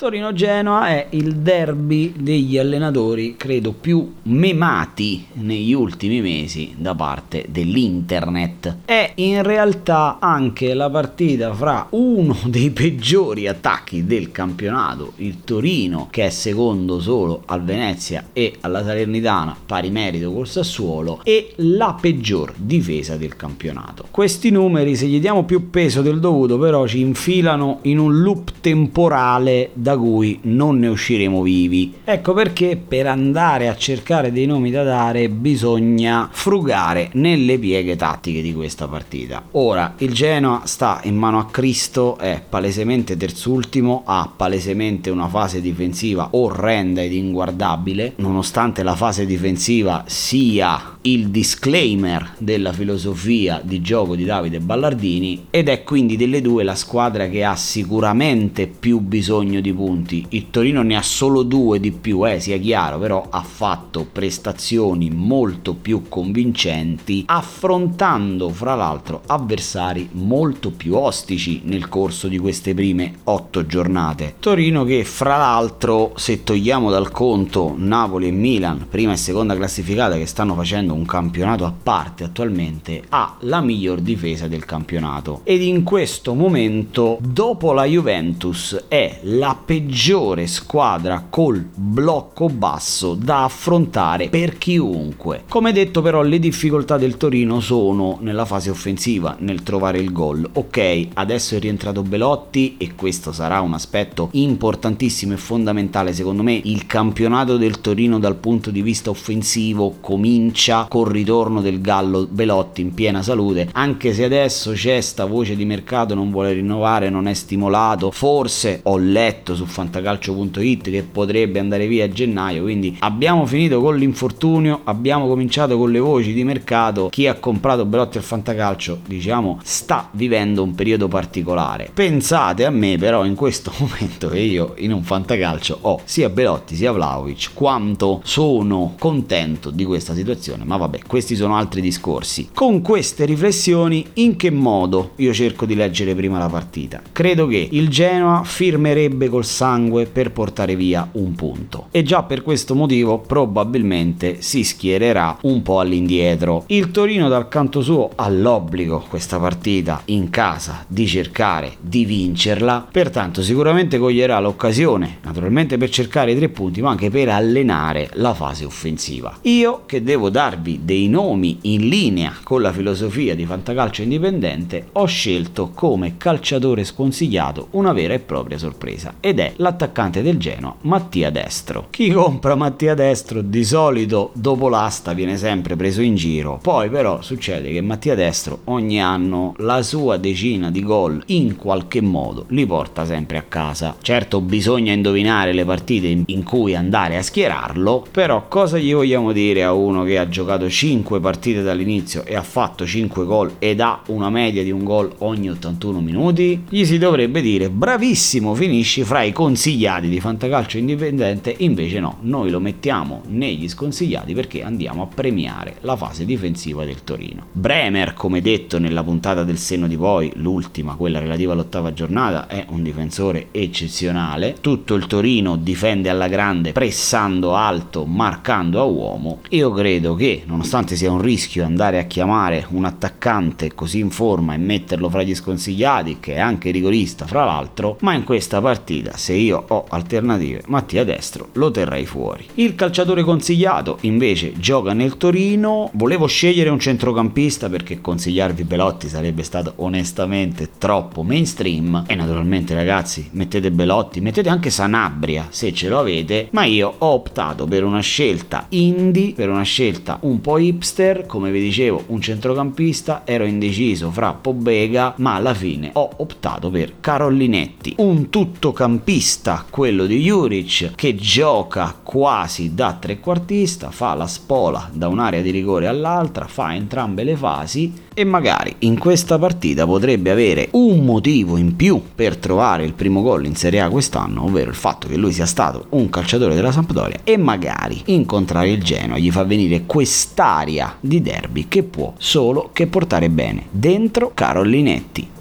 Torino-Genoa 0.00 0.88
è 0.88 1.06
il 1.10 1.36
derby 1.36 2.14
degli 2.16 2.56
allenatori, 2.56 3.36
credo, 3.36 3.72
più 3.72 4.14
memati 4.22 5.26
negli 5.34 5.74
ultimi 5.74 6.22
mesi 6.22 6.72
da 6.74 6.94
parte 6.94 7.44
dell'internet. 7.50 8.78
È 8.86 9.12
in 9.16 9.42
realtà 9.42 10.16
anche 10.18 10.72
la 10.72 10.88
partita 10.88 11.52
fra 11.52 11.86
uno 11.90 12.34
dei 12.48 12.70
peggiori 12.70 13.46
attacchi 13.46 14.06
del 14.06 14.32
campionato, 14.32 15.12
il 15.16 15.44
Torino, 15.44 16.08
che 16.10 16.24
è 16.24 16.30
secondo 16.30 16.98
solo 16.98 17.42
al 17.44 17.62
Venezia 17.62 18.28
e 18.32 18.54
alla 18.62 18.82
Salernitana, 18.82 19.54
pari 19.66 19.90
merito 19.90 20.32
col 20.32 20.48
Sassuolo, 20.48 21.20
e 21.24 21.52
la 21.56 21.94
peggior 22.00 22.54
difesa 22.56 23.18
del 23.18 23.36
campionato. 23.36 24.06
Questi 24.10 24.48
numeri, 24.48 24.96
se 24.96 25.04
gli 25.04 25.20
diamo 25.20 25.44
più 25.44 25.68
peso 25.68 26.00
del 26.00 26.20
dovuto, 26.20 26.56
però 26.56 26.86
ci 26.86 27.00
infilano 27.00 27.80
in 27.82 27.98
un 27.98 28.22
loop 28.22 28.52
temporale 28.62 29.68
da 29.74 29.88
da 29.90 29.96
cui 29.96 30.38
non 30.42 30.78
ne 30.78 30.86
usciremo 30.88 31.42
vivi. 31.42 31.94
Ecco 32.04 32.32
perché 32.32 32.76
per 32.76 33.06
andare 33.06 33.68
a 33.68 33.76
cercare 33.76 34.30
dei 34.32 34.46
nomi 34.46 34.70
da 34.70 34.84
dare 34.84 35.28
bisogna 35.28 36.28
frugare 36.30 37.10
nelle 37.14 37.58
pieghe 37.58 37.96
tattiche 37.96 38.42
di 38.42 38.54
questa 38.54 38.86
partita. 38.86 39.42
Ora, 39.52 39.94
il 39.98 40.12
Genoa 40.12 40.62
sta 40.64 41.00
in 41.04 41.16
mano 41.16 41.38
a 41.38 41.46
Cristo, 41.46 42.16
è 42.18 42.40
palesemente 42.46 43.16
terzultimo, 43.16 44.02
ha 44.06 44.30
palesemente 44.34 45.10
una 45.10 45.28
fase 45.28 45.60
difensiva 45.60 46.28
orrenda 46.32 47.02
ed 47.02 47.12
inguardabile, 47.12 48.12
nonostante 48.16 48.82
la 48.82 48.94
fase 48.94 49.26
difensiva 49.26 50.04
sia 50.06 50.98
il 51.02 51.28
disclaimer 51.30 52.34
della 52.36 52.74
filosofia 52.74 53.62
di 53.64 53.80
gioco 53.80 54.14
di 54.14 54.24
Davide 54.26 54.60
Ballardini 54.60 55.46
ed 55.48 55.70
è 55.70 55.82
quindi 55.82 56.16
delle 56.16 56.42
due 56.42 56.62
la 56.62 56.74
squadra 56.74 57.28
che 57.28 57.42
ha 57.42 57.56
sicuramente 57.56 58.66
più 58.66 59.00
bisogno 59.00 59.60
di 59.60 59.72
punti. 59.72 60.26
Il 60.30 60.50
Torino 60.50 60.82
ne 60.82 60.96
ha 60.96 61.02
solo 61.02 61.42
due 61.42 61.80
di 61.80 61.90
più, 61.90 62.28
eh, 62.28 62.38
sia 62.38 62.58
chiaro, 62.58 62.98
però 62.98 63.26
ha 63.30 63.42
fatto 63.42 64.06
prestazioni 64.10 65.10
molto 65.10 65.74
più 65.74 66.02
convincenti 66.08 67.22
affrontando 67.26 68.50
fra 68.50 68.74
l'altro 68.74 69.22
avversari 69.26 70.08
molto 70.12 70.70
più 70.70 70.96
ostici 70.96 71.62
nel 71.64 71.88
corso 71.88 72.28
di 72.28 72.36
queste 72.36 72.74
prime 72.74 73.14
otto 73.24 73.64
giornate. 73.64 74.34
Torino 74.38 74.84
che 74.84 75.04
fra 75.04 75.38
l'altro 75.38 76.12
se 76.16 76.42
togliamo 76.44 76.90
dal 76.90 77.10
conto 77.10 77.74
Napoli 77.74 78.28
e 78.28 78.32
Milan, 78.32 78.86
prima 78.88 79.12
e 79.12 79.16
seconda 79.16 79.56
classificata 79.56 80.16
che 80.16 80.26
stanno 80.26 80.54
facendo 80.54 80.88
facendo 80.90 80.94
un 80.94 81.04
campionato 81.06 81.64
a 81.64 81.72
parte 81.82 82.24
attualmente, 82.24 83.02
ha 83.08 83.36
la 83.40 83.60
miglior 83.60 84.00
difesa 84.00 84.48
del 84.48 84.64
campionato. 84.64 85.40
Ed 85.44 85.62
in 85.62 85.82
questo 85.82 86.34
momento, 86.34 87.18
dopo 87.20 87.72
la 87.72 87.84
Juventus, 87.84 88.84
è 88.88 89.20
la 89.22 89.56
peggiore 89.62 90.46
squadra 90.46 91.24
col 91.28 91.64
blocco 91.74 92.48
basso 92.48 93.14
da 93.14 93.44
affrontare 93.44 94.28
per 94.28 94.58
chiunque. 94.58 95.44
Come 95.48 95.72
detto 95.72 96.02
però 96.02 96.22
le 96.22 96.38
difficoltà 96.38 96.98
del 96.98 97.16
Torino 97.16 97.60
sono 97.60 98.18
nella 98.20 98.44
fase 98.44 98.70
offensiva, 98.70 99.36
nel 99.40 99.62
trovare 99.62 99.98
il 99.98 100.12
gol. 100.12 100.48
Ok, 100.52 101.08
adesso 101.14 101.54
è 101.54 101.60
rientrato 101.60 102.02
Belotti 102.02 102.76
e 102.78 102.94
questo 102.94 103.32
sarà 103.32 103.60
un 103.60 103.74
aspetto 103.74 104.28
importantissimo 104.32 105.34
e 105.34 105.36
fondamentale 105.36 106.12
secondo 106.12 106.42
me. 106.42 106.60
Il 106.64 106.86
campionato 106.86 107.56
del 107.56 107.80
Torino 107.80 108.18
dal 108.18 108.36
punto 108.36 108.70
di 108.70 108.82
vista 108.82 109.10
offensivo 109.10 109.96
comincia 110.00 110.79
col 110.88 111.08
ritorno 111.08 111.60
del 111.60 111.80
Gallo 111.80 112.26
Belotti 112.30 112.80
in 112.80 112.94
piena 112.94 113.22
salute, 113.22 113.68
anche 113.72 114.12
se 114.12 114.24
adesso 114.24 114.72
c'è 114.72 115.00
sta 115.00 115.24
voce 115.24 115.56
di 115.56 115.64
mercato, 115.64 116.14
non 116.14 116.30
vuole 116.30 116.52
rinnovare, 116.52 117.10
non 117.10 117.26
è 117.26 117.34
stimolato, 117.34 118.10
forse 118.10 118.80
ho 118.84 118.96
letto 118.96 119.54
su 119.54 119.64
fantacalcio.it 119.64 120.90
che 120.90 121.02
potrebbe 121.02 121.58
andare 121.58 121.86
via 121.86 122.04
a 122.04 122.08
gennaio, 122.08 122.62
quindi 122.62 122.96
abbiamo 123.00 123.46
finito 123.46 123.80
con 123.80 123.96
l'infortunio, 123.96 124.80
abbiamo 124.84 125.26
cominciato 125.26 125.76
con 125.76 125.90
le 125.90 125.98
voci 125.98 126.32
di 126.32 126.44
mercato, 126.44 127.08
chi 127.10 127.26
ha 127.26 127.34
comprato 127.34 127.84
Belotti 127.84 128.18
al 128.18 128.24
fantacalcio 128.24 128.98
diciamo 129.06 129.58
sta 129.62 130.08
vivendo 130.12 130.62
un 130.62 130.74
periodo 130.74 131.08
particolare. 131.08 131.90
Pensate 131.92 132.64
a 132.64 132.70
me 132.70 132.96
però 132.98 133.24
in 133.24 133.34
questo 133.34 133.72
momento 133.78 134.28
che 134.28 134.38
io 134.38 134.74
in 134.76 134.92
un 134.92 135.02
fantacalcio 135.02 135.78
ho 135.82 136.00
sia 136.04 136.28
Belotti 136.28 136.76
sia 136.76 136.92
Vlaovic 136.92 137.50
quanto 137.54 138.20
sono 138.24 138.94
contento 138.98 139.70
di 139.70 139.84
questa 139.84 140.14
situazione 140.14 140.64
ma 140.70 140.76
vabbè, 140.76 141.00
questi 141.04 141.34
sono 141.34 141.56
altri 141.56 141.80
discorsi. 141.80 142.50
Con 142.54 142.80
queste 142.80 143.24
riflessioni, 143.24 144.06
in 144.14 144.36
che 144.36 144.52
modo 144.52 145.14
io 145.16 145.32
cerco 145.32 145.66
di 145.66 145.74
leggere 145.74 146.14
prima 146.14 146.38
la 146.38 146.48
partita? 146.48 147.02
Credo 147.10 147.48
che 147.48 147.68
il 147.72 147.88
Genoa 147.88 148.44
firmerebbe 148.44 149.28
col 149.28 149.44
sangue 149.44 150.06
per 150.06 150.30
portare 150.30 150.76
via 150.76 151.08
un 151.14 151.34
punto. 151.34 151.88
E 151.90 152.04
già 152.04 152.22
per 152.22 152.42
questo 152.42 152.76
motivo 152.76 153.18
probabilmente 153.18 154.42
si 154.42 154.62
schiererà 154.62 155.38
un 155.42 155.60
po' 155.62 155.80
all'indietro. 155.80 156.62
Il 156.68 156.92
Torino 156.92 157.28
dal 157.28 157.48
canto 157.48 157.82
suo 157.82 158.12
ha 158.14 158.28
l'obbligo 158.28 159.04
questa 159.08 159.40
partita 159.40 160.02
in 160.04 160.30
casa 160.30 160.84
di 160.86 161.08
cercare 161.08 161.72
di 161.80 162.04
vincerla, 162.04 162.86
pertanto 162.88 163.42
sicuramente 163.42 163.98
coglierà 163.98 164.38
l'occasione, 164.38 165.18
naturalmente 165.24 165.78
per 165.78 165.90
cercare 165.90 166.30
i 166.30 166.36
tre 166.36 166.48
punti, 166.48 166.80
ma 166.80 166.90
anche 166.90 167.10
per 167.10 167.28
allenare 167.28 168.08
la 168.12 168.34
fase 168.34 168.64
offensiva. 168.64 169.36
Io 169.42 169.82
che 169.86 170.04
devo 170.04 170.30
darvi 170.30 170.58
darvi 170.60 170.80
dei 170.84 171.08
nomi 171.08 171.58
in 171.62 171.88
linea 171.88 172.34
con 172.42 172.60
la 172.60 172.72
filosofia 172.72 173.34
di 173.34 173.46
Fantacalcio 173.46 174.02
Indipendente, 174.02 174.88
ho 174.92 175.06
scelto 175.06 175.70
come 175.74 176.16
calciatore 176.18 176.84
sconsigliato 176.84 177.68
una 177.70 177.92
vera 177.92 178.14
e 178.14 178.18
propria 178.18 178.58
sorpresa 178.58 179.14
ed 179.20 179.38
è 179.38 179.54
l'attaccante 179.56 180.22
del 180.22 180.36
Genoa 180.36 180.76
Mattia 180.82 181.30
Destro. 181.30 181.86
Chi 181.90 182.10
compra 182.10 182.54
Mattia 182.54 182.94
Destro 182.94 183.40
di 183.40 183.64
solito 183.64 184.30
dopo 184.34 184.68
l'asta 184.68 185.14
viene 185.14 185.36
sempre 185.36 185.76
preso 185.76 186.02
in 186.02 186.14
giro, 186.14 186.58
poi 186.60 186.90
però 186.90 187.22
succede 187.22 187.72
che 187.72 187.80
Mattia 187.80 188.14
Destro 188.14 188.60
ogni 188.64 189.00
anno 189.00 189.54
la 189.58 189.82
sua 189.82 190.18
decina 190.18 190.70
di 190.70 190.82
gol 190.82 191.22
in 191.26 191.56
qualche 191.56 192.00
modo 192.02 192.44
li 192.48 192.66
porta 192.66 193.06
sempre 193.06 193.38
a 193.38 193.44
casa. 193.48 193.96
Certo 194.00 194.40
bisogna 194.40 194.92
indovinare 194.92 195.52
le 195.52 195.64
partite 195.64 196.22
in 196.24 196.42
cui 196.42 196.74
andare 196.74 197.16
a 197.16 197.22
schierarlo, 197.22 198.06
però 198.10 198.46
cosa 198.48 198.78
gli 198.78 198.92
vogliamo 198.92 199.32
dire 199.32 199.64
a 199.64 199.72
uno 199.72 200.04
che 200.04 200.18
ha 200.18 200.28
giocato 200.28 200.49
giocato 200.50 200.68
5 200.68 201.20
partite 201.20 201.62
dall'inizio 201.62 202.24
e 202.24 202.34
ha 202.34 202.42
fatto 202.42 202.84
5 202.84 203.24
gol 203.24 203.52
ed 203.60 203.80
ha 203.80 204.02
una 204.06 204.30
media 204.30 204.64
di 204.64 204.72
un 204.72 204.82
gol 204.82 205.12
ogni 205.18 205.48
81 205.48 206.00
minuti, 206.00 206.64
gli 206.68 206.84
si 206.84 206.98
dovrebbe 206.98 207.40
dire 207.40 207.70
bravissimo, 207.70 208.54
finisci 208.54 209.04
fra 209.04 209.22
i 209.22 209.32
consigliati 209.32 210.08
di 210.08 210.18
Fantacalcio 210.18 210.78
Indipendente, 210.78 211.54
invece 211.58 212.00
no, 212.00 212.16
noi 212.22 212.50
lo 212.50 212.58
mettiamo 212.58 213.22
negli 213.28 213.68
sconsigliati 213.68 214.34
perché 214.34 214.64
andiamo 214.64 215.02
a 215.02 215.06
premiare 215.06 215.76
la 215.82 215.94
fase 215.94 216.24
difensiva 216.24 216.84
del 216.84 217.04
Torino. 217.04 217.46
Bremer, 217.52 218.14
come 218.14 218.40
detto 218.40 218.80
nella 218.80 219.04
puntata 219.04 219.44
del 219.44 219.58
seno 219.58 219.86
di 219.86 219.96
poi, 219.96 220.32
l'ultima, 220.34 220.96
quella 220.96 221.20
relativa 221.20 221.52
all'ottava 221.52 221.92
giornata, 221.92 222.48
è 222.48 222.66
un 222.70 222.82
difensore 222.82 223.48
eccezionale, 223.52 224.56
tutto 224.60 224.94
il 224.94 225.06
Torino 225.06 225.56
difende 225.56 226.08
alla 226.08 226.28
grande, 226.28 226.72
pressando 226.72 227.54
alto, 227.54 228.04
marcando 228.04 228.80
a 228.80 228.84
uomo, 228.84 229.40
io 229.50 229.70
credo 229.70 230.14
che 230.14 230.39
nonostante 230.46 230.96
sia 230.96 231.10
un 231.10 231.20
rischio 231.20 231.64
andare 231.64 231.98
a 231.98 232.04
chiamare 232.04 232.66
un 232.70 232.84
attaccante 232.84 233.74
così 233.74 233.98
in 233.98 234.10
forma 234.10 234.54
e 234.54 234.58
metterlo 234.58 235.08
fra 235.08 235.22
gli 235.22 235.34
sconsigliati, 235.34 236.18
che 236.20 236.34
è 236.34 236.38
anche 236.38 236.70
rigorista 236.70 237.26
fra 237.26 237.44
l'altro, 237.44 237.96
ma 238.00 238.14
in 238.14 238.24
questa 238.24 238.60
partita 238.60 239.16
se 239.16 239.34
io 239.34 239.64
ho 239.68 239.86
alternative, 239.88 240.62
Mattia 240.66 241.04
Destro 241.04 241.48
lo 241.52 241.70
terrei 241.70 242.06
fuori. 242.06 242.46
Il 242.54 242.74
calciatore 242.74 243.22
consigliato 243.22 243.98
invece 244.02 244.52
gioca 244.58 244.92
nel 244.92 245.16
Torino, 245.16 245.90
volevo 245.94 246.26
scegliere 246.26 246.70
un 246.70 246.78
centrocampista 246.78 247.68
perché 247.68 248.00
consigliarvi 248.00 248.64
Belotti 248.64 249.08
sarebbe 249.08 249.42
stato 249.42 249.74
onestamente 249.76 250.70
troppo 250.78 251.22
mainstream. 251.22 252.04
E 252.06 252.14
naturalmente 252.14 252.74
ragazzi 252.74 253.28
mettete 253.32 253.70
Belotti, 253.70 254.20
mettete 254.20 254.48
anche 254.48 254.70
Sanabria 254.70 255.46
se 255.50 255.72
ce 255.72 255.88
lo 255.88 255.98
avete, 255.98 256.48
ma 256.52 256.64
io 256.64 256.94
ho 256.98 257.06
optato 257.06 257.66
per 257.66 257.84
una 257.84 258.00
scelta 258.00 258.66
indie, 258.70 259.32
per 259.32 259.48
una 259.48 259.62
scelta 259.62 260.18
un 260.30 260.40
po' 260.40 260.58
hipster, 260.58 261.26
come 261.26 261.50
vi 261.50 261.60
dicevo, 261.60 262.04
un 262.06 262.20
centrocampista, 262.20 263.22
ero 263.24 263.44
indeciso 263.44 264.10
fra 264.12 264.32
Pobega, 264.32 265.14
ma 265.16 265.34
alla 265.34 265.54
fine 265.54 265.90
ho 265.94 266.08
optato 266.18 266.70
per 266.70 267.00
Carollinetti, 267.00 267.94
un 267.98 268.30
tuttocampista, 268.30 269.66
quello 269.68 270.06
di 270.06 270.20
Juric, 270.20 270.92
che 270.94 271.16
gioca 271.16 271.96
quasi 272.00 272.74
da 272.74 272.96
trequartista, 272.98 273.90
fa 273.90 274.14
la 274.14 274.28
spola 274.28 274.88
da 274.92 275.08
un'area 275.08 275.42
di 275.42 275.50
rigore 275.50 275.88
all'altra, 275.88 276.46
fa 276.46 276.74
entrambe 276.74 277.24
le 277.24 277.36
fasi 277.36 277.92
e 278.14 278.24
magari 278.24 278.74
in 278.80 278.98
questa 278.98 279.38
partita 279.38 279.86
potrebbe 279.86 280.30
avere 280.30 280.68
un 280.72 281.04
motivo 281.04 281.56
in 281.56 281.76
più 281.76 282.02
per 282.14 282.36
trovare 282.36 282.84
il 282.84 282.92
primo 282.92 283.22
gol 283.22 283.46
in 283.46 283.56
Serie 283.56 283.80
A 283.80 283.88
quest'anno, 283.88 284.44
ovvero 284.44 284.70
il 284.70 284.76
fatto 284.76 285.08
che 285.08 285.16
lui 285.16 285.32
sia 285.32 285.46
stato 285.46 285.86
un 285.90 286.08
calciatore 286.10 286.54
della 286.54 286.72
Sampdoria 286.72 287.20
e 287.24 287.36
magari 287.36 288.02
incontrare 288.06 288.70
il 288.70 288.82
Genoa 288.82 289.18
gli 289.18 289.30
fa 289.30 289.44
venire 289.44 289.84
quest'aria 289.86 290.96
di 291.00 291.22
derby 291.22 291.66
che 291.68 291.82
può 291.82 292.12
solo 292.18 292.70
che 292.72 292.86
portare 292.86 293.30
bene 293.30 293.66
dentro 293.70 294.32
Carollinetti. 294.34 295.38